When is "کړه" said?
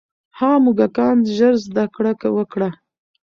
1.95-2.11